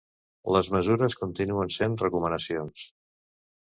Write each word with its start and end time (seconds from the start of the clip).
Les 0.55 0.69
mesures 0.77 1.17
continuen 1.21 1.71
sent 1.79 2.01
recomanacions. 2.07 2.93